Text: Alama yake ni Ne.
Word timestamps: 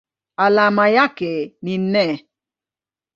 Alama 0.37 0.89
yake 0.89 1.55
ni 1.61 1.77
Ne. 1.77 2.27